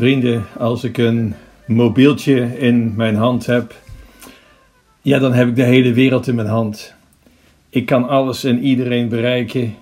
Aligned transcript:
Vrienden, 0.00 0.44
als 0.58 0.84
ik 0.84 0.98
een 0.98 1.34
mobieltje 1.66 2.58
in 2.58 2.94
mijn 2.96 3.16
hand 3.16 3.46
heb, 3.46 3.74
ja, 5.02 5.18
dan 5.18 5.32
heb 5.32 5.48
ik 5.48 5.56
de 5.56 5.62
hele 5.62 5.92
wereld 5.92 6.26
in 6.26 6.34
mijn 6.34 6.48
hand. 6.48 6.94
Ik 7.70 7.86
kan 7.86 8.08
alles 8.08 8.44
en 8.44 8.62
iedereen 8.62 9.08
bereiken. 9.08 9.74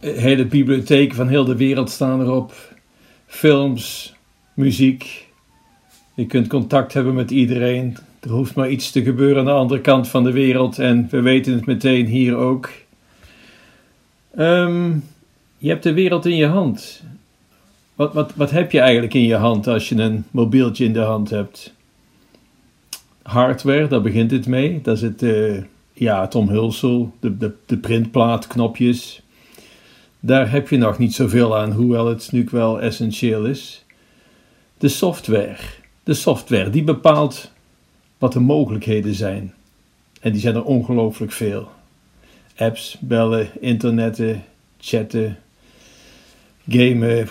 Hele 0.00 0.46
bibliotheken 0.46 1.16
van 1.16 1.28
heel 1.28 1.44
de 1.44 1.56
wereld 1.56 1.90
staan 1.90 2.20
erop. 2.20 2.52
Films, 3.26 4.14
muziek. 4.54 5.26
Je 6.14 6.26
kunt 6.26 6.48
contact 6.48 6.92
hebben 6.92 7.14
met 7.14 7.30
iedereen. 7.30 7.96
Er 8.20 8.30
hoeft 8.30 8.54
maar 8.54 8.70
iets 8.70 8.90
te 8.90 9.02
gebeuren 9.02 9.38
aan 9.38 9.44
de 9.44 9.50
andere 9.50 9.80
kant 9.80 10.08
van 10.08 10.24
de 10.24 10.32
wereld 10.32 10.78
en 10.78 11.08
we 11.10 11.20
weten 11.20 11.52
het 11.52 11.66
meteen 11.66 12.06
hier 12.06 12.36
ook. 12.36 12.70
Ehm, 14.34 14.92
je 15.58 15.68
hebt 15.68 15.82
de 15.82 15.92
wereld 15.92 16.26
in 16.26 16.36
je 16.36 16.46
hand. 16.46 17.02
Wat, 17.98 18.14
wat, 18.14 18.34
wat 18.34 18.50
heb 18.50 18.72
je 18.72 18.80
eigenlijk 18.80 19.14
in 19.14 19.24
je 19.24 19.34
hand 19.34 19.66
als 19.66 19.88
je 19.88 19.94
een 19.94 20.24
mobieltje 20.30 20.84
in 20.84 20.92
de 20.92 21.00
hand 21.00 21.30
hebt? 21.30 21.74
Hardware, 23.22 23.86
daar 23.88 24.00
begint 24.00 24.30
het 24.30 24.46
mee. 24.46 24.80
Is 24.84 25.02
het, 25.02 25.22
uh, 25.22 25.62
ja, 25.92 26.20
het 26.20 26.34
omhulsel, 26.34 27.12
de, 27.20 27.36
de, 27.36 27.54
de 27.66 27.76
printplaatknopjes. 27.76 29.22
Daar 30.20 30.50
heb 30.50 30.68
je 30.68 30.76
nog 30.76 30.98
niet 30.98 31.14
zoveel 31.14 31.56
aan, 31.56 31.72
hoewel 31.72 32.06
het 32.06 32.32
nu 32.32 32.48
wel 32.50 32.80
essentieel 32.80 33.44
is. 33.44 33.84
De 34.78 34.88
software. 34.88 35.56
De 36.04 36.14
software 36.14 36.70
die 36.70 36.84
bepaalt 36.84 37.50
wat 38.18 38.32
de 38.32 38.40
mogelijkheden 38.40 39.14
zijn. 39.14 39.54
En 40.20 40.32
die 40.32 40.40
zijn 40.40 40.54
er 40.54 40.64
ongelooflijk 40.64 41.32
veel. 41.32 41.68
Apps, 42.56 42.96
bellen, 43.00 43.48
internetten, 43.60 44.44
chatten, 44.80 45.38
gamen, 46.68 47.28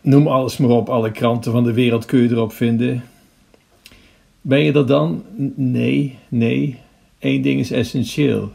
noem 0.00 0.26
alles 0.26 0.56
maar 0.56 0.70
op. 0.70 0.88
Alle 0.88 1.10
kranten 1.10 1.52
van 1.52 1.64
de 1.64 1.72
wereld 1.72 2.04
kun 2.04 2.22
je 2.22 2.30
erop 2.30 2.52
vinden. 2.52 3.04
Ben 4.40 4.60
je 4.60 4.72
er 4.72 4.86
dan? 4.86 5.22
Nee, 5.54 6.18
nee. 6.28 6.78
Eén 7.18 7.42
ding 7.42 7.60
is 7.60 7.70
essentieel. 7.70 8.52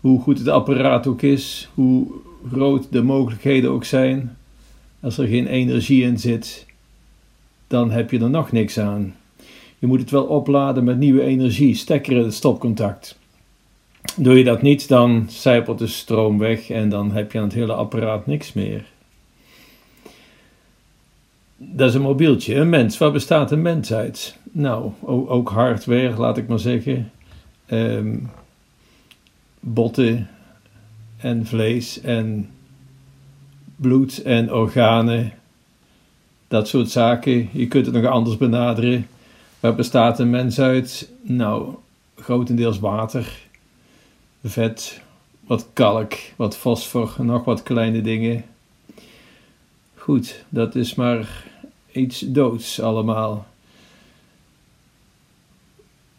Hoe 0.00 0.20
goed 0.20 0.38
het 0.38 0.48
apparaat 0.48 1.06
ook 1.06 1.22
is, 1.22 1.68
hoe 1.74 2.06
groot 2.50 2.92
de 2.92 3.02
mogelijkheden 3.02 3.70
ook 3.70 3.84
zijn, 3.84 4.36
als 5.00 5.18
er 5.18 5.26
geen 5.26 5.46
energie 5.46 6.02
in 6.02 6.18
zit, 6.18 6.66
dan 7.66 7.90
heb 7.90 8.10
je 8.10 8.18
er 8.18 8.30
nog 8.30 8.52
niks 8.52 8.78
aan. 8.78 9.14
Je 9.78 9.86
moet 9.86 10.00
het 10.00 10.10
wel 10.10 10.24
opladen 10.24 10.84
met 10.84 10.98
nieuwe 10.98 11.22
energie, 11.22 11.74
stekker 11.74 12.16
in 12.16 12.24
het 12.24 12.34
stopcontact. 12.34 13.18
Doe 14.16 14.38
je 14.38 14.44
dat 14.44 14.62
niet, 14.62 14.88
dan 14.88 15.26
zijpelt 15.28 15.78
de 15.78 15.86
stroom 15.86 16.38
weg 16.38 16.70
en 16.70 16.88
dan 16.88 17.12
heb 17.12 17.32
je 17.32 17.38
aan 17.38 17.44
het 17.44 17.54
hele 17.54 17.72
apparaat 17.72 18.26
niks 18.26 18.52
meer. 18.52 18.91
Dat 21.70 21.88
is 21.88 21.94
een 21.94 22.02
mobieltje, 22.02 22.54
een 22.54 22.68
mens. 22.68 22.98
Waar 22.98 23.12
bestaat 23.12 23.50
een 23.50 23.62
mens 23.62 23.92
uit? 23.92 24.36
Nou, 24.52 24.92
ook 25.06 25.50
hardware, 25.50 26.16
laat 26.16 26.36
ik 26.36 26.48
maar 26.48 26.58
zeggen. 26.58 27.10
Um, 27.66 28.30
botten 29.60 30.28
en 31.16 31.46
vlees 31.46 32.00
en 32.00 32.50
bloed 33.76 34.22
en 34.22 34.52
organen. 34.52 35.32
Dat 36.48 36.68
soort 36.68 36.90
zaken. 36.90 37.48
Je 37.52 37.68
kunt 37.68 37.86
het 37.86 37.94
nog 37.94 38.04
anders 38.04 38.36
benaderen. 38.36 39.06
Waar 39.60 39.74
bestaat 39.74 40.18
een 40.18 40.30
mens 40.30 40.60
uit? 40.60 41.10
Nou, 41.22 41.74
grotendeels 42.16 42.78
water, 42.78 43.32
vet, 44.44 45.00
wat 45.46 45.66
kalk, 45.72 46.14
wat 46.36 46.56
fosfor, 46.56 47.14
nog 47.18 47.44
wat 47.44 47.62
kleine 47.62 48.00
dingen. 48.00 48.44
Goed, 49.94 50.44
dat 50.48 50.74
is 50.74 50.94
maar 50.94 51.50
iets 51.92 52.20
doods 52.20 52.80
allemaal. 52.80 53.46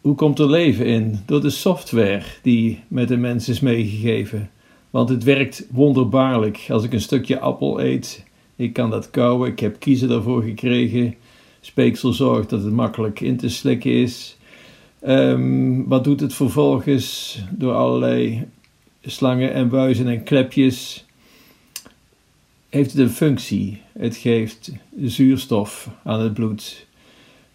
Hoe 0.00 0.14
komt 0.14 0.38
er 0.38 0.50
leven 0.50 0.86
in? 0.86 1.20
Door 1.26 1.40
de 1.40 1.50
software 1.50 2.24
die 2.42 2.80
met 2.88 3.08
de 3.08 3.16
mens 3.16 3.48
is 3.48 3.60
meegegeven. 3.60 4.50
Want 4.90 5.08
het 5.08 5.24
werkt 5.24 5.66
wonderbaarlijk. 5.70 6.66
Als 6.68 6.84
ik 6.84 6.92
een 6.92 7.00
stukje 7.00 7.40
appel 7.40 7.80
eet, 7.80 8.24
ik 8.56 8.72
kan 8.72 8.90
dat 8.90 9.10
kauwen, 9.10 9.50
ik 9.50 9.60
heb 9.60 9.80
kiezen 9.80 10.08
daarvoor 10.08 10.42
gekregen. 10.42 11.14
Speeksel 11.60 12.12
zorgt 12.12 12.50
dat 12.50 12.62
het 12.62 12.72
makkelijk 12.72 13.20
in 13.20 13.36
te 13.36 13.48
slikken 13.48 13.90
is. 13.90 14.36
Ehm, 15.00 15.82
wat 15.84 16.04
doet 16.04 16.20
het 16.20 16.34
vervolgens 16.34 17.38
door 17.50 17.72
allerlei 17.72 18.44
slangen 19.02 19.52
en 19.52 19.68
buizen 19.68 20.08
en 20.08 20.22
klepjes? 20.22 21.04
Heeft 22.74 22.92
het 22.92 23.00
een 23.00 23.10
functie? 23.10 23.80
Het 23.92 24.16
geeft 24.16 24.72
zuurstof 25.00 25.88
aan 26.04 26.20
het 26.20 26.34
bloed. 26.34 26.86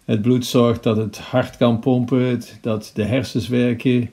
Het 0.04 0.22
bloed 0.22 0.46
zorgt 0.46 0.82
dat 0.82 0.96
het 0.96 1.18
hart 1.18 1.56
kan 1.56 1.78
pompen, 1.78 2.42
dat 2.60 2.90
de 2.94 3.04
hersens 3.04 3.48
werken, 3.48 4.10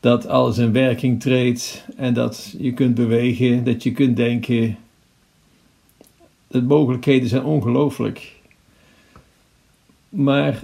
dat 0.00 0.26
alles 0.26 0.58
in 0.58 0.72
werking 0.72 1.20
treedt 1.20 1.84
en 1.96 2.14
dat 2.14 2.54
je 2.58 2.72
kunt 2.72 2.94
bewegen, 2.94 3.64
dat 3.64 3.82
je 3.82 3.92
kunt 3.92 4.16
denken. 4.16 4.78
De 6.48 6.62
mogelijkheden 6.62 7.28
zijn 7.28 7.44
ongelooflijk. 7.44 8.32
Maar 10.08 10.60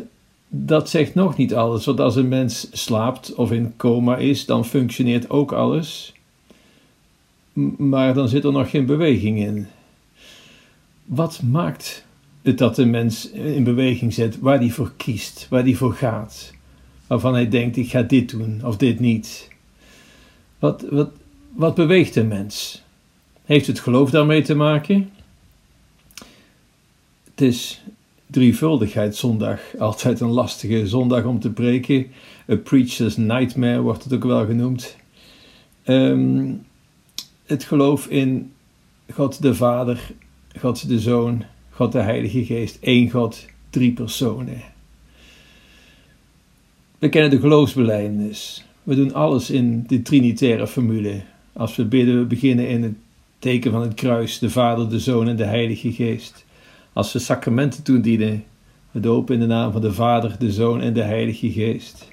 dat 0.49 0.91
zegt 0.91 1.15
nog 1.15 1.37
niet 1.37 1.55
alles, 1.55 1.85
want 1.85 2.01
als 2.01 2.17
een 2.17 2.29
mens 2.29 2.69
slaapt 2.73 3.35
of 3.35 3.53
in 3.53 3.75
coma 3.77 4.17
is, 4.17 4.47
dan 4.47 4.65
functioneert 4.65 5.31
ook 5.31 5.53
alles. 5.53 6.13
Maar 7.77 8.15
dan 8.15 8.29
zit 8.29 8.45
er 8.45 8.53
nog 8.53 8.71
geen 8.71 8.87
beweging 8.87 9.39
in. 9.39 9.67
Wat 11.05 11.43
maakt 11.43 12.05
het 12.43 12.59
dat 12.59 12.79
een 12.79 12.91
mens 12.91 13.31
in 13.31 13.65
beweging 13.65 14.15
zet 14.15 14.39
waar 14.39 14.59
hij 14.59 14.71
voor 14.71 14.93
kiest, 14.97 15.47
waar 15.51 15.63
hij 15.63 15.75
voor 15.75 15.93
gaat? 15.93 16.53
Waarvan 17.07 17.33
hij 17.33 17.49
denkt: 17.49 17.77
ik 17.77 17.91
ga 17.91 18.03
dit 18.03 18.31
doen 18.31 18.61
of 18.65 18.77
dit 18.77 19.01
niet. 19.01 19.49
Wat, 20.59 20.85
wat, 20.91 21.11
wat 21.53 21.75
beweegt 21.75 22.17
een 22.17 22.29
mens? 22.29 22.83
Heeft 23.45 23.67
het 23.67 23.81
geloof 23.81 24.11
daarmee 24.11 24.43
te 24.43 24.55
maken? 24.55 25.11
Het 27.25 27.41
is 27.41 27.83
drievuldigheidszondag, 28.27 29.61
altijd 29.79 30.21
een 30.21 30.31
lastige 30.31 30.87
zondag 30.87 31.25
om 31.25 31.41
te 31.41 31.51
preken. 31.51 32.07
A 32.51 32.57
preacher's 32.57 33.17
nightmare 33.17 33.81
wordt 33.81 34.05
het 34.05 34.13
ook 34.13 34.25
wel 34.25 34.47
genoemd. 34.47 34.97
Ehm, 35.83 36.53
het 37.49 37.65
geloof 37.65 38.07
in 38.07 38.53
God 39.13 39.43
de 39.43 39.55
Vader, 39.55 40.11
God 40.59 40.89
de 40.89 41.01
Zoon, 41.01 41.45
God 41.71 41.93
de 41.93 42.01
Heilige 42.01 42.45
Geest, 42.45 42.79
één 42.81 43.11
God, 43.11 43.47
drie 43.71 43.93
personen. 43.93 44.63
We 46.99 47.09
kennen 47.09 47.31
de 47.31 47.41
geloofsbelijdenis. 47.41 48.65
We 48.83 48.95
doen 48.95 49.15
alles 49.15 49.51
in 49.51 49.85
de 49.87 50.03
trinitaire 50.03 50.67
formule. 50.67 51.21
Als 51.53 51.77
we 51.77 51.85
bidden, 51.85 52.19
we 52.19 52.25
beginnen 52.25 52.69
in 52.69 52.83
het 52.83 52.95
teken 53.39 53.71
van 53.71 53.83
het 53.83 53.95
kruis, 53.95 54.39
de 54.39 54.51
Vader, 54.51 54.89
de 54.89 55.01
Zoon 55.01 55.29
en 55.29 55.37
de 55.37 55.45
Heilige 55.45 55.93
Geest. 55.93 56.45
Als 56.93 57.13
we 57.13 57.19
sacramenten 57.19 57.83
toedienen, 57.83 58.45
we 58.91 59.01
dopen 59.01 59.35
in 59.35 59.41
de 59.41 59.47
naam 59.47 59.73
van 59.73 59.81
de 59.81 59.93
Vader, 59.93 60.37
de 60.39 60.53
Zoon 60.53 60.81
en 60.81 60.93
de 60.93 61.03
Heilige 61.03 61.51
Geest. 61.51 62.09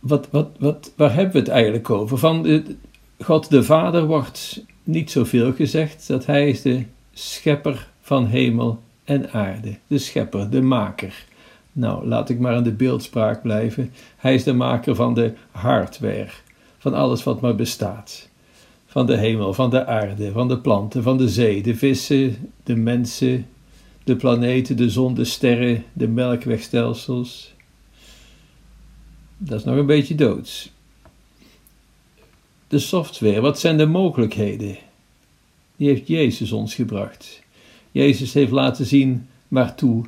Wat, 0.00 0.28
wat, 0.30 0.48
wat, 0.58 0.92
waar 0.96 1.14
hebben 1.14 1.32
we 1.32 1.38
het 1.38 1.48
eigenlijk 1.48 1.90
over? 1.90 2.18
Van 2.18 2.42
de, 2.42 2.76
God 3.18 3.50
de 3.50 3.62
Vader 3.62 4.06
wordt 4.06 4.64
niet 4.84 5.10
zoveel 5.10 5.52
gezegd, 5.52 6.06
dat 6.08 6.26
Hij 6.26 6.48
is 6.48 6.62
de 6.62 6.84
schepper 7.12 7.90
van 8.00 8.26
hemel 8.26 8.80
en 9.04 9.32
aarde. 9.32 9.78
De 9.86 9.98
schepper, 9.98 10.50
de 10.50 10.60
maker. 10.62 11.24
Nou, 11.72 12.06
laat 12.06 12.28
ik 12.28 12.38
maar 12.38 12.56
in 12.56 12.62
de 12.62 12.72
beeldspraak 12.72 13.42
blijven. 13.42 13.92
Hij 14.16 14.34
is 14.34 14.44
de 14.44 14.52
maker 14.52 14.94
van 14.94 15.14
de 15.14 15.32
hardware, 15.50 16.30
van 16.78 16.94
alles 16.94 17.22
wat 17.22 17.40
maar 17.40 17.54
bestaat 17.54 18.30
van 18.90 19.06
de 19.06 19.16
hemel, 19.16 19.54
van 19.54 19.70
de 19.70 19.86
aarde, 19.86 20.32
van 20.32 20.48
de 20.48 20.58
planten, 20.58 21.02
van 21.02 21.18
de 21.18 21.28
zee, 21.28 21.62
de 21.62 21.74
vissen, 21.74 22.36
de 22.64 22.76
mensen, 22.76 23.46
de 24.04 24.16
planeten, 24.16 24.76
de 24.76 24.90
zon, 24.90 25.14
de 25.14 25.24
sterren, 25.24 25.84
de 25.92 26.08
melkwegstelsels. 26.08 27.54
Dat 29.42 29.58
is 29.58 29.64
nog 29.64 29.76
een 29.76 29.86
beetje 29.86 30.14
doods. 30.14 30.70
De 32.68 32.78
software, 32.78 33.40
wat 33.40 33.60
zijn 33.60 33.78
de 33.78 33.86
mogelijkheden? 33.86 34.76
Die 35.76 35.88
heeft 35.88 36.06
Jezus 36.06 36.52
ons 36.52 36.74
gebracht. 36.74 37.42
Jezus 37.90 38.34
heeft 38.34 38.50
laten 38.50 38.86
zien 38.86 39.28
waartoe 39.48 40.04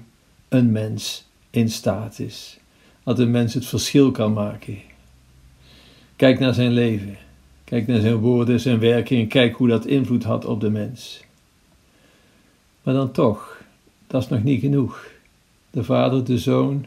een 0.48 0.72
mens 0.72 1.24
in 1.50 1.70
staat 1.70 2.18
is. 2.18 2.58
Dat 3.04 3.18
een 3.18 3.30
mens 3.30 3.54
het 3.54 3.66
verschil 3.66 4.10
kan 4.10 4.32
maken. 4.32 4.78
Kijk 6.16 6.38
naar 6.38 6.54
zijn 6.54 6.72
leven. 6.72 7.16
Kijk 7.64 7.86
naar 7.86 8.00
zijn 8.00 8.16
woorden, 8.16 8.60
zijn 8.60 8.78
werking 8.78 9.20
en 9.20 9.28
kijk 9.28 9.56
hoe 9.56 9.68
dat 9.68 9.86
invloed 9.86 10.24
had 10.24 10.44
op 10.44 10.60
de 10.60 10.70
mens. 10.70 11.24
Maar 12.82 12.94
dan 12.94 13.12
toch, 13.12 13.62
dat 14.06 14.22
is 14.22 14.28
nog 14.28 14.42
niet 14.42 14.60
genoeg. 14.60 15.10
De 15.70 15.84
Vader, 15.84 16.24
de 16.24 16.38
Zoon 16.38 16.86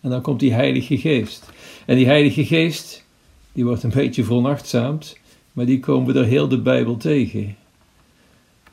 en 0.00 0.10
dan 0.10 0.20
komt 0.22 0.40
die 0.40 0.52
Heilige 0.52 0.98
Geest. 0.98 1.50
En 1.86 1.96
die 1.96 2.06
Heilige 2.06 2.44
Geest, 2.44 3.04
die 3.52 3.64
wordt 3.64 3.82
een 3.82 3.90
beetje 3.90 4.24
vernachtzaamd, 4.24 5.18
maar 5.52 5.66
die 5.66 5.80
komen 5.80 6.06
we 6.06 6.12
door 6.12 6.24
heel 6.24 6.48
de 6.48 6.60
Bijbel 6.60 6.96
tegen. 6.96 7.56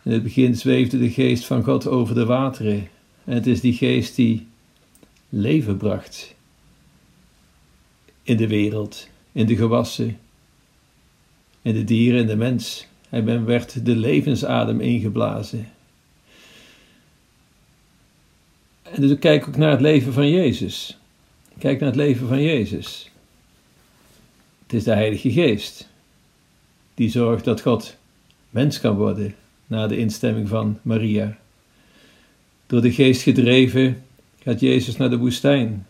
In 0.03 0.11
het 0.11 0.23
begin 0.23 0.55
zweefde 0.55 0.99
de 0.99 1.09
geest 1.09 1.45
van 1.45 1.63
God 1.63 1.87
over 1.87 2.15
de 2.15 2.25
wateren. 2.25 2.87
En 3.23 3.33
het 3.33 3.47
is 3.47 3.61
die 3.61 3.73
geest 3.73 4.15
die 4.15 4.47
leven 5.29 5.77
bracht 5.77 6.35
in 8.23 8.37
de 8.37 8.47
wereld, 8.47 9.07
in 9.31 9.45
de 9.45 9.55
gewassen, 9.55 10.19
in 11.61 11.73
de 11.73 11.83
dieren 11.83 12.21
en 12.21 12.27
de 12.27 12.35
mens. 12.35 12.87
Hij 13.09 13.45
werd 13.45 13.85
de 13.85 13.95
levensadem 13.95 14.81
ingeblazen. 14.81 15.69
En 18.81 19.01
dus 19.01 19.19
kijk 19.19 19.47
ook 19.47 19.57
naar 19.57 19.71
het 19.71 19.81
leven 19.81 20.13
van 20.13 20.29
Jezus. 20.29 20.96
Kijk 21.59 21.79
naar 21.79 21.89
het 21.89 21.97
leven 21.97 22.27
van 22.27 22.41
Jezus. 22.41 23.11
Het 24.63 24.73
is 24.73 24.83
de 24.83 24.93
Heilige 24.93 25.31
Geest 25.31 25.87
die 26.93 27.09
zorgt 27.09 27.45
dat 27.45 27.61
God 27.61 27.97
mens 28.49 28.79
kan 28.79 28.95
worden 28.95 29.35
na 29.67 29.87
de 29.87 29.97
instemming 29.97 30.47
van 30.47 30.79
Maria. 30.81 31.37
Door 32.67 32.81
de 32.81 32.91
Geest 32.91 33.21
gedreven 33.21 34.03
gaat 34.39 34.59
Jezus 34.59 34.97
naar 34.97 35.09
de 35.09 35.17
woestijn. 35.17 35.87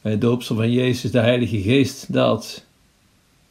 Bij 0.00 0.12
het 0.12 0.20
doopsel 0.20 0.56
van 0.56 0.72
Jezus 0.72 1.10
de 1.10 1.20
Heilige 1.20 1.60
Geest 1.60 2.12
daalt 2.12 2.64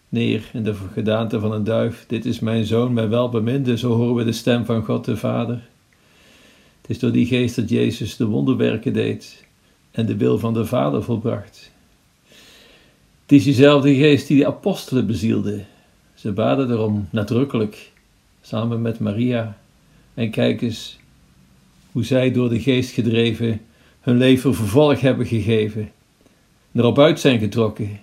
neer 0.10 0.50
in 0.54 0.64
de 0.64 0.76
gedaante 0.94 1.40
van 1.40 1.52
een 1.52 1.64
duif. 1.64 2.06
Dit 2.08 2.26
is 2.26 2.40
mijn 2.40 2.66
zoon, 2.66 2.94
mijn 2.94 3.10
welbeminde, 3.10 3.78
zo 3.78 3.96
horen 3.96 4.16
we 4.16 4.24
de 4.24 4.32
stem 4.32 4.66
van 4.66 4.84
God 4.84 5.06
de 5.06 5.18
Vader. 5.18 5.70
Het 6.82 6.90
is 6.90 7.00
door 7.00 7.12
die 7.12 7.26
geest 7.26 7.56
dat 7.56 7.70
Jezus 7.70 8.16
de 8.16 8.26
wonderwerken 8.26 8.94
deed 8.94 9.50
en 9.92 10.06
de 10.06 10.18
wil 10.18 10.40
van 10.40 10.54
de 10.54 10.66
Vader 10.66 11.04
volbracht. 11.04 11.72
Het 13.22 13.32
is 13.40 13.44
diezelfde 13.44 13.96
geest 13.96 14.28
die 14.28 14.38
de 14.38 14.48
apostelen 14.48 15.08
bezielde. 15.08 15.64
Ze 16.14 16.32
baden 16.32 16.72
erom 16.72 17.08
nadrukkelijk, 17.10 17.92
samen 18.42 18.82
met 18.82 19.00
Maria. 19.00 19.58
En 20.14 20.32
kijk 20.32 20.62
eens 20.62 21.00
hoe 21.92 22.04
zij 22.04 22.32
door 22.32 22.50
de 22.50 22.60
geest 22.60 22.92
gedreven 22.92 23.62
hun 24.02 24.18
leven 24.18 24.56
vervolg 24.56 25.00
hebben 25.00 25.26
gegeven, 25.26 25.92
erop 26.72 27.00
uit 27.00 27.20
zijn 27.20 27.40
getrokken 27.40 28.00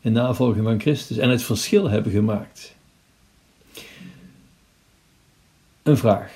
in 0.00 0.12
navolging 0.12 0.64
van 0.64 0.80
Christus 0.80 1.16
en 1.16 1.30
het 1.30 1.42
verschil 1.42 1.88
hebben 1.88 2.12
gemaakt. 2.12 2.74
Een 5.82 5.96
vraag. 5.96 6.32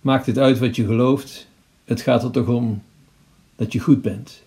Maakt 0.00 0.26
het 0.26 0.38
uit 0.38 0.58
wat 0.58 0.76
je 0.76 0.86
gelooft? 0.86 1.46
Het 1.84 2.00
gaat 2.00 2.22
er 2.22 2.30
toch 2.30 2.46
om 2.46 2.82
dat 3.56 3.72
je 3.72 3.78
goed 3.78 4.02
bent, 4.02 4.42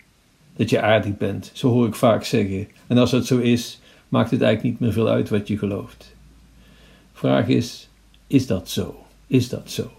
dat 0.56 0.70
je 0.70 0.80
aardig 0.80 1.16
bent, 1.16 1.50
zo 1.54 1.68
hoor 1.68 1.86
ik 1.86 1.94
vaak 1.94 2.24
zeggen. 2.24 2.68
En 2.86 2.98
als 2.98 3.10
dat 3.10 3.26
zo 3.26 3.38
is, 3.38 3.80
maakt 4.08 4.30
het 4.30 4.42
eigenlijk 4.42 4.72
niet 4.72 4.80
meer 4.80 4.92
veel 4.92 5.08
uit 5.08 5.28
wat 5.28 5.48
je 5.48 5.58
gelooft. 5.58 6.14
Vraag 7.12 7.48
is: 7.48 7.88
is 8.26 8.46
dat 8.46 8.70
zo? 8.70 9.04
Is 9.26 9.48
dat 9.48 9.70
zo? 9.70 9.90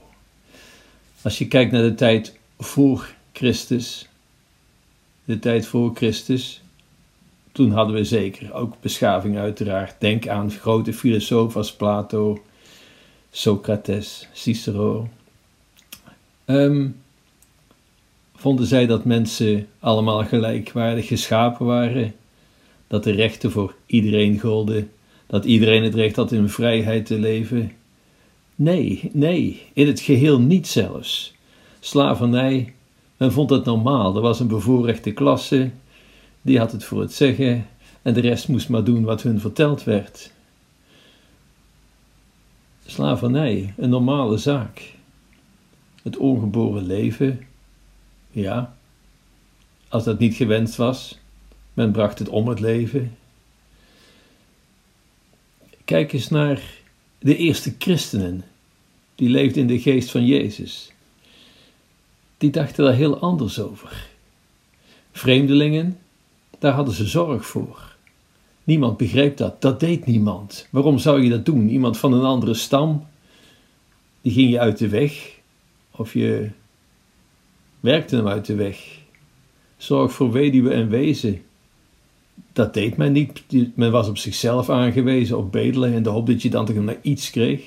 Als 1.22 1.38
je 1.38 1.48
kijkt 1.48 1.72
naar 1.72 1.82
de 1.82 1.96
tijd 1.96 2.38
voor 2.60 3.14
Christus, 3.32 4.08
de 5.26 5.40
tijd 5.40 5.66
voor 5.66 5.96
Christus, 5.96 6.62
toen 7.52 7.72
hadden 7.72 7.96
we 7.96 8.04
zeker 8.04 8.54
ook 8.54 8.76
beschaving 8.82 9.38
uiteraard. 9.38 9.96
Denk 10.00 10.28
aan 10.28 10.52
grote 10.52 10.94
filosofen 10.94 11.58
als 11.58 11.74
Plato, 11.74 12.44
Socrates, 13.32 14.28
Cicero. 14.34 15.10
Um, 16.46 16.96
vonden 18.40 18.66
zij 18.66 18.86
dat 18.86 19.06
mensen 19.06 19.68
allemaal 19.80 20.24
gelijkwaardig 20.24 21.08
geschapen 21.08 21.66
waren, 21.66 22.14
dat 22.88 23.04
de 23.04 23.12
rechten 23.12 23.52
voor 23.52 23.76
iedereen 23.86 24.40
golden, 24.40 24.92
dat 25.28 25.46
iedereen 25.46 25.84
het 25.84 25.96
recht 25.96 26.16
had 26.16 26.32
in 26.32 26.50
vrijheid 26.50 27.06
te 27.06 27.20
leven? 27.20 27.72
Nee, 28.56 29.10
nee, 29.14 29.62
in 29.74 29.88
het 29.88 30.00
geheel 30.00 30.40
niet 30.40 30.68
zelfs. 30.68 31.34
Slavernij, 31.80 32.74
men 33.18 33.32
vond 33.32 33.50
het 33.50 33.66
normaal. 33.66 34.16
Er 34.16 34.22
was 34.22 34.40
een 34.40 34.48
bevoorrechte 34.48 35.12
klasse, 35.12 35.70
die 36.42 36.60
had 36.60 36.72
het 36.72 36.84
voor 36.84 37.02
het 37.02 37.14
zeggen 37.14 37.68
en 38.02 38.14
de 38.14 38.22
rest 38.22 38.48
moest 38.48 38.70
maar 38.70 38.84
doen 38.84 39.04
wat 39.04 39.22
hun 39.22 39.40
verteld 39.40 39.84
werd. 39.84 40.32
Slavernij, 42.86 43.74
een 43.78 43.90
normale 43.90 44.38
zaak. 44.38 44.94
Het 46.04 46.18
ongeboren 46.18 46.86
leven, 46.86 47.48
ja, 48.31 48.78
als 49.88 50.04
dat 50.04 50.20
niet 50.20 50.36
gewenst 50.36 50.76
was, 50.76 51.20
men 51.74 51.92
bracht 51.92 52.20
het 52.20 52.30
om 52.30 52.48
het 52.48 52.60
leven. 52.60 53.18
Kijk 55.86 56.14
eens 56.14 56.30
naar 56.30 56.62
de 57.20 57.36
eerste 57.36 57.76
christenen, 57.78 58.44
die 59.16 59.30
leefden 59.30 59.62
in 59.62 59.68
de 59.68 59.80
geest 59.80 60.12
van 60.12 60.26
Jezus. 60.26 60.92
Die 62.38 62.50
dachten 62.50 62.84
daar 62.84 62.94
heel 62.94 63.20
anders 63.20 63.60
over. 63.60 64.08
Vreemdelingen, 65.12 66.00
daar 66.60 66.74
hadden 66.74 66.94
ze 66.94 67.06
zorg 67.06 67.46
voor. 67.46 67.96
Niemand 68.64 68.98
begreep 68.98 69.38
dat, 69.38 69.62
dat 69.62 69.80
deed 69.80 70.06
niemand. 70.06 70.68
Waarom 70.70 70.98
zou 70.98 71.24
je 71.24 71.30
dat 71.30 71.46
doen? 71.46 71.70
Iemand 71.70 71.98
van 71.98 72.14
een 72.14 72.24
andere 72.24 72.54
stam, 72.54 73.08
die 74.22 74.31
ging 74.31 74.50
je 74.50 74.60
uit 74.60 74.78
de 74.78 74.88
weg, 74.88 75.38
of 75.92 76.14
je 76.14 76.50
werkte 77.80 78.16
hem 78.16 78.28
uit 78.28 78.46
de 78.46 78.56
weg. 78.56 79.00
Zorg 79.78 80.12
voor 80.12 80.31
weduwe 80.31 80.74
en 80.74 80.90
wezen. 80.90 81.42
Dat 82.54 82.74
deed 82.74 82.98
men 82.98 83.12
niet. 83.12 83.44
Men 83.76 83.92
was 83.92 84.07
op 84.07 84.18
zichzelf 84.18 84.69
aangewezen, 84.69 85.38
op 85.38 85.52
bedelen 85.52 85.94
in 85.94 86.04
de 86.04 86.09
hoop 86.09 86.28
dat 86.28 86.42
je 86.42 86.50
dan 86.50 86.66
toch 86.66 86.76
nog 86.76 86.95
iets 87.02 87.30
kreeg. 87.30 87.62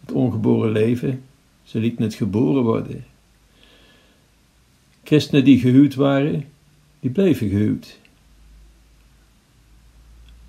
Het 0.00 0.12
ongeboren 0.12 0.72
leven, 0.72 1.22
ze 1.62 1.78
lieten 1.78 2.02
het 2.02 2.14
geboren 2.14 2.62
worden. 2.62 3.04
Christenen 5.04 5.44
die 5.44 5.58
gehuwd 5.58 5.94
waren, 5.94 6.44
die 7.00 7.10
bleven 7.10 7.48
gehuwd. 7.48 7.98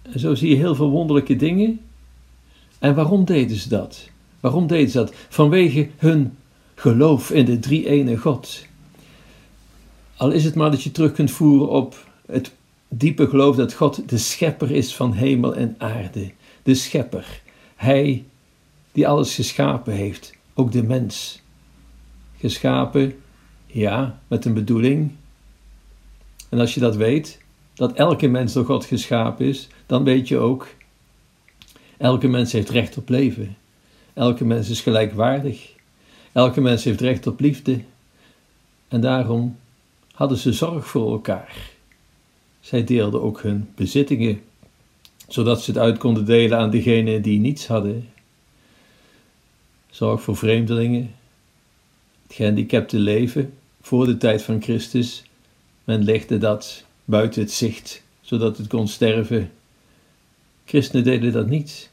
En 0.01 0.19
zo 0.19 0.35
zie 0.35 0.49
je 0.49 0.55
heel 0.55 0.75
veel 0.75 0.89
wonderlijke 0.89 1.35
dingen. 1.35 1.79
En 2.79 2.95
waarom 2.95 3.25
deden 3.25 3.57
ze 3.57 3.69
dat? 3.69 4.09
Waarom 4.39 4.67
deden 4.67 4.89
ze 4.89 4.97
dat? 4.97 5.13
Vanwege 5.29 5.89
hun 5.97 6.37
geloof 6.79 7.31
in 7.31 7.45
de 7.45 7.59
drie-ene 7.59 8.17
God. 8.17 8.65
Al 10.15 10.31
is 10.31 10.43
het 10.43 10.55
maar 10.55 10.71
dat 10.71 10.83
je 10.83 10.91
terug 10.91 11.11
kunt 11.11 11.31
voeren 11.31 11.69
op 11.69 12.05
het 12.25 12.51
diepe 12.87 13.27
geloof 13.27 13.55
dat 13.55 13.73
God 13.73 14.09
de 14.09 14.17
schepper 14.17 14.71
is 14.71 14.95
van 14.95 15.13
hemel 15.13 15.55
en 15.55 15.75
aarde. 15.77 16.31
De 16.63 16.75
schepper. 16.75 17.41
Hij 17.75 18.25
die 18.91 19.07
alles 19.07 19.35
geschapen 19.35 19.93
heeft, 19.93 20.33
ook 20.53 20.71
de 20.71 20.83
mens. 20.83 21.41
Geschapen, 22.37 23.15
ja, 23.65 24.19
met 24.27 24.45
een 24.45 24.53
bedoeling. 24.53 25.11
En 26.49 26.59
als 26.59 26.73
je 26.73 26.79
dat 26.79 26.95
weet, 26.95 27.41
dat 27.73 27.93
elke 27.93 28.27
mens 28.27 28.53
door 28.53 28.65
God 28.65 28.85
geschapen 28.85 29.45
is, 29.45 29.67
dan 29.85 30.03
weet 30.03 30.27
je 30.27 30.37
ook, 30.37 30.67
elke 31.97 32.27
mens 32.27 32.51
heeft 32.51 32.69
recht 32.69 32.97
op 32.97 33.09
leven. 33.09 33.57
Elke 34.13 34.45
mens 34.45 34.69
is 34.69 34.81
gelijkwaardig. 34.81 35.77
Elke 36.31 36.61
mens 36.61 36.83
heeft 36.83 37.01
recht 37.01 37.27
op 37.27 37.39
liefde. 37.39 37.81
En 38.87 39.01
daarom 39.01 39.57
hadden 40.11 40.37
ze 40.37 40.53
zorg 40.53 40.87
voor 40.87 41.11
elkaar. 41.11 41.71
Zij 42.59 42.83
deelden 42.83 43.21
ook 43.21 43.41
hun 43.41 43.69
bezittingen, 43.75 44.41
zodat 45.27 45.63
ze 45.63 45.71
het 45.71 45.79
uit 45.79 45.97
konden 45.97 46.25
delen 46.25 46.57
aan 46.57 46.69
degenen 46.69 47.21
die 47.21 47.39
niets 47.39 47.67
hadden. 47.67 48.09
Zorg 49.89 50.21
voor 50.21 50.37
vreemdelingen, 50.37 51.15
het 52.27 52.35
gehandicapte 52.35 52.97
leven 52.97 53.53
voor 53.81 54.05
de 54.05 54.17
tijd 54.17 54.41
van 54.41 54.61
Christus. 54.61 55.23
Men 55.83 56.03
legde 56.03 56.37
dat 56.37 56.83
buiten 57.05 57.41
het 57.41 57.51
zicht, 57.51 58.03
zodat 58.21 58.57
het 58.57 58.67
kon 58.67 58.87
sterven. 58.87 59.51
Christenen 60.65 61.03
deden 61.03 61.31
dat 61.31 61.47
niet. 61.47 61.89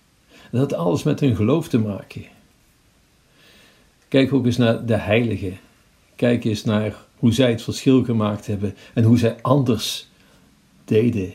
Dat 0.51 0.61
had 0.61 0.73
alles 0.73 1.03
met 1.03 1.21
hun 1.21 1.37
geloof 1.37 1.69
te 1.69 1.79
maken. 1.79 2.25
Kijk 4.17 4.33
ook 4.33 4.45
eens 4.45 4.57
naar 4.57 4.87
de 4.87 4.97
heiligen. 4.97 5.59
Kijk 6.15 6.45
eens 6.45 6.65
naar 6.65 6.97
hoe 7.19 7.33
zij 7.33 7.51
het 7.51 7.63
verschil 7.63 8.05
gemaakt 8.05 8.47
hebben 8.47 8.75
en 8.95 9.05
hoe 9.05 9.19
zij 9.19 9.37
anders 9.43 10.09
deden. 10.85 11.35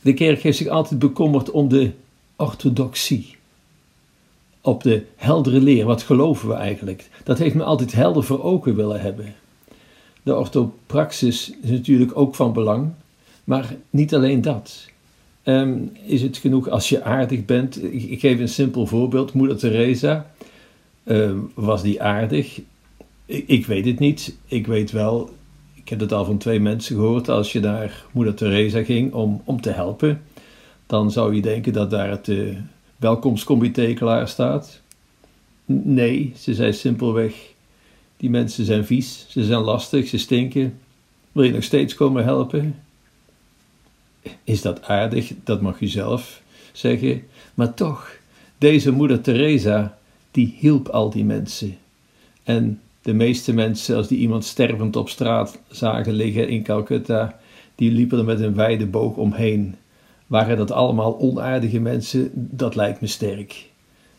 De 0.00 0.14
kerk 0.14 0.42
heeft 0.42 0.56
zich 0.56 0.66
altijd 0.66 1.00
bekommerd 1.00 1.50
om 1.50 1.68
de 1.68 1.90
orthodoxie. 2.36 3.36
Op 4.60 4.82
de 4.82 5.04
heldere 5.16 5.60
leer, 5.60 5.84
wat 5.84 6.02
geloven 6.02 6.48
we 6.48 6.54
eigenlijk? 6.54 7.08
Dat 7.24 7.38
heeft 7.38 7.54
men 7.54 7.66
altijd 7.66 7.92
helder 7.92 8.24
voor 8.24 8.42
ogen 8.42 8.76
willen 8.76 9.00
hebben. 9.00 9.34
De 10.22 10.36
orthopraxis 10.36 11.52
is 11.62 11.70
natuurlijk 11.70 12.16
ook 12.16 12.34
van 12.34 12.52
belang, 12.52 12.90
maar 13.44 13.76
niet 13.90 14.14
alleen 14.14 14.42
dat. 14.42 14.86
Ehm, 15.42 15.78
is 16.06 16.22
het 16.22 16.36
genoeg 16.36 16.68
als 16.68 16.88
je 16.88 17.02
aardig 17.02 17.44
bent? 17.44 17.84
Ik, 17.84 18.02
ik 18.02 18.20
geef 18.20 18.38
een 18.38 18.48
simpel 18.48 18.86
voorbeeld. 18.86 19.32
Moeder 19.32 19.56
Teresa 19.56 20.32
Ehm, 21.04 21.38
was 21.54 21.82
die 21.82 22.02
aardig? 22.02 22.60
Ik, 23.26 23.48
ik, 23.48 23.66
weet 23.66 23.84
het 23.84 23.98
niet. 23.98 24.36
Ik 24.46 24.66
weet 24.66 24.90
wel, 24.90 25.34
ik 25.74 25.88
heb 25.88 26.00
het 26.00 26.12
al 26.12 26.24
van 26.24 26.38
twee 26.38 26.60
mensen 26.60 26.96
gehoord, 26.96 27.28
als 27.28 27.52
je 27.52 27.60
naar 27.60 28.04
moeder 28.12 28.34
Teresa 28.34 28.82
ging 28.82 29.12
om, 29.12 29.42
om 29.44 29.60
te 29.60 29.70
helpen, 29.70 30.22
dan 30.86 31.10
zou 31.10 31.34
je 31.34 31.42
denken 31.42 31.72
dat 31.72 31.90
daar 31.90 32.10
het, 32.10 32.28
uh, 32.28 32.58
welkomstcomité 32.96 33.92
klaar 33.92 34.28
staat? 34.28 34.80
Nee, 35.66 36.32
ze 36.36 36.54
zei 36.54 36.72
simpelweg: 36.72 37.34
Die 38.16 38.30
mensen 38.30 38.64
zijn 38.64 38.84
vies, 38.84 39.26
ze 39.28 39.44
zijn 39.44 39.60
lastig, 39.60 40.08
ze 40.08 40.18
stinken. 40.18 40.78
Wil 41.32 41.44
je 41.44 41.52
nog 41.52 41.62
steeds 41.62 41.94
komen 41.94 42.24
helpen? 42.24 42.82
Is 44.44 44.62
dat 44.62 44.82
aardig? 44.82 45.32
Dat 45.44 45.60
mag 45.60 45.80
u 45.80 45.86
zelf 45.86 46.42
zeggen. 46.72 47.22
Maar 47.54 47.74
toch, 47.74 48.16
deze 48.58 48.90
moeder 48.90 49.20
Teresa, 49.20 49.98
die 50.34 50.54
hielp 50.58 50.88
al 50.88 51.10
die 51.10 51.24
mensen. 51.24 51.76
En 52.42 52.80
de 53.02 53.12
meeste 53.12 53.52
mensen, 53.52 53.96
als 53.96 54.08
die 54.08 54.18
iemand 54.18 54.44
stervend 54.44 54.96
op 54.96 55.08
straat 55.08 55.58
zagen 55.68 56.12
liggen 56.12 56.48
in 56.48 56.62
Calcutta, 56.62 57.38
die 57.74 57.90
liepen 57.90 58.18
er 58.18 58.24
met 58.24 58.40
een 58.40 58.54
wijde 58.54 58.86
boog 58.86 59.16
omheen. 59.16 59.74
Waren 60.26 60.56
dat 60.56 60.70
allemaal 60.70 61.18
onaardige 61.18 61.80
mensen? 61.80 62.30
Dat 62.32 62.74
lijkt 62.74 63.00
me 63.00 63.06
sterk. 63.06 63.70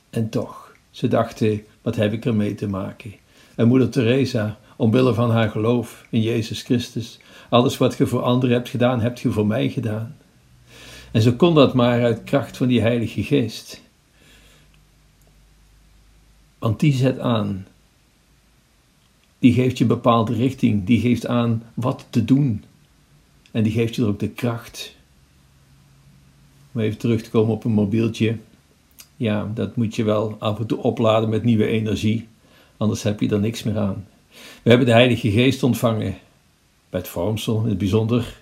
En 0.10 0.30
toch, 0.30 0.76
ze 0.92 1.08
dachten, 1.08 1.62
wat 1.82 1.96
heb 1.96 2.14
ik 2.14 2.26
ermee 2.26 2.56
te 2.56 2.68
maken? 2.68 3.14
En 3.56 3.68
moeder 3.68 3.90
Teresa, 3.90 4.58
omwille 4.76 5.14
van 5.14 5.32
haar 5.32 5.50
geloof 5.50 6.06
in 6.10 6.22
Jezus 6.22 6.62
Christus, 6.62 7.20
alles 7.50 7.78
wat 7.78 7.98
je 7.98 8.08
voor 8.08 8.22
anderen 8.22 8.56
hebt 8.56 8.70
gedaan, 8.70 9.02
hebt 9.02 9.20
je 9.20 9.32
voor 9.32 9.48
mij 9.48 9.70
gedaan. 9.70 10.16
En 11.12 11.22
ze 11.22 11.36
kon 11.36 11.56
dat 11.56 11.74
maar 11.74 12.04
uit 12.04 12.24
kracht 12.24 12.58
van 12.58 12.68
die 12.68 12.82
Heilige 12.82 13.24
Geest. 13.24 13.84
Want 16.66 16.80
die 16.80 16.94
zet 16.94 17.20
aan. 17.20 17.68
Die 19.40 19.54
geeft 19.54 19.78
je 19.78 19.86
bepaalde 19.86 20.34
richting. 20.34 20.86
Die 20.86 21.00
geeft 21.00 21.28
aan 21.28 21.64
wat 21.74 22.06
te 22.10 22.26
doen. 22.26 22.64
En 23.52 23.64
die 23.64 23.72
geeft 23.72 23.96
je 23.96 24.02
er 24.02 24.08
ook 24.08 24.20
de 24.20 24.30
kracht. 24.30 24.96
Om 26.74 26.82
even 26.82 26.98
terug 26.98 27.22
te 27.22 27.30
komen 27.30 27.54
op 27.54 27.64
een 27.64 27.72
mobieltje. 27.72 28.38
Ja, 29.18 29.52
dat 29.54 29.76
moet 29.76 29.96
je 29.96 30.04
wel 30.04 30.36
af 30.40 30.60
en 30.60 30.66
toe 30.66 30.78
opladen 30.78 31.30
met 31.30 31.44
nieuwe 31.44 31.68
energie. 31.68 32.28
Anders 32.78 33.04
heb 33.04 33.20
je 33.20 33.30
er 33.30 33.40
niks 33.40 33.64
meer 33.64 33.78
aan. 33.78 34.08
We 34.64 34.70
hebben 34.70 34.88
de 34.88 34.94
Heilige 34.94 35.32
Geest 35.32 35.64
ontvangen. 35.64 36.18
Bij 36.90 37.00
het 37.00 37.10
vormsel 37.10 37.62
in 37.62 37.70
het 37.70 37.78
bijzonder. 37.78 38.40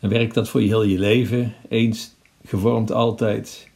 En 0.00 0.08
werkt 0.08 0.34
dat 0.34 0.48
voor 0.48 0.60
je 0.60 0.66
heel 0.66 0.84
je 0.84 0.98
leven? 0.98 1.54
Eens 1.68 2.14
gevormd 2.44 2.92
altijd. 2.92 3.68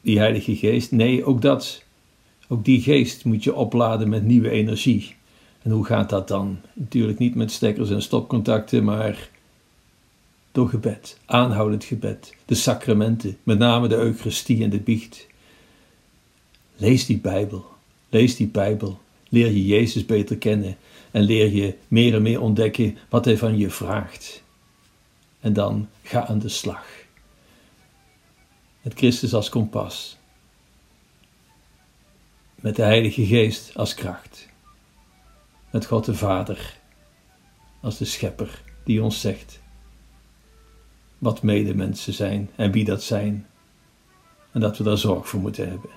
Die 0.00 0.18
Heilige 0.18 0.56
Geest? 0.56 0.92
Nee, 0.92 1.24
ook 1.24 1.42
dat. 1.42 1.83
Ook 2.48 2.64
die 2.64 2.80
geest 2.80 3.24
moet 3.24 3.44
je 3.44 3.54
opladen 3.54 4.08
met 4.08 4.24
nieuwe 4.24 4.50
energie. 4.50 5.14
En 5.62 5.70
hoe 5.70 5.84
gaat 5.84 6.10
dat 6.10 6.28
dan? 6.28 6.60
Natuurlijk 6.72 7.18
niet 7.18 7.34
met 7.34 7.52
stekkers 7.52 7.90
en 7.90 8.02
stopcontacten, 8.02 8.84
maar 8.84 9.30
door 10.52 10.68
gebed, 10.68 11.18
aanhoudend 11.24 11.84
gebed, 11.84 12.34
de 12.44 12.54
sacramenten, 12.54 13.36
met 13.42 13.58
name 13.58 13.88
de 13.88 13.96
Eucharistie 13.96 14.62
en 14.62 14.70
de 14.70 14.80
biecht. 14.80 15.26
Lees 16.76 17.06
die 17.06 17.18
Bijbel, 17.18 17.64
lees 18.08 18.36
die 18.36 18.46
Bijbel, 18.46 19.00
leer 19.28 19.50
je 19.50 19.66
Jezus 19.66 20.06
beter 20.06 20.36
kennen 20.36 20.76
en 21.10 21.22
leer 21.22 21.52
je 21.52 21.74
meer 21.88 22.14
en 22.14 22.22
meer 22.22 22.40
ontdekken 22.40 22.98
wat 23.08 23.24
Hij 23.24 23.38
van 23.38 23.58
je 23.58 23.70
vraagt. 23.70 24.42
En 25.40 25.52
dan 25.52 25.88
ga 26.02 26.26
aan 26.26 26.38
de 26.38 26.48
slag. 26.48 26.86
Met 28.82 28.94
Christus 28.94 29.34
als 29.34 29.48
kompas. 29.48 30.16
Met 32.64 32.76
de 32.76 32.82
Heilige 32.82 33.26
Geest 33.26 33.76
als 33.76 33.94
kracht. 33.94 34.48
Met 35.70 35.86
God 35.86 36.04
de 36.04 36.14
Vader 36.14 36.76
als 37.80 37.98
de 37.98 38.04
Schepper 38.04 38.62
die 38.84 39.02
ons 39.02 39.20
zegt 39.20 39.60
wat 41.18 41.42
medemensen 41.42 42.12
zijn 42.12 42.50
en 42.56 42.72
wie 42.72 42.84
dat 42.84 43.02
zijn. 43.02 43.46
En 44.52 44.60
dat 44.60 44.78
we 44.78 44.84
daar 44.84 44.98
zorg 44.98 45.28
voor 45.28 45.40
moeten 45.40 45.68
hebben. 45.68 45.90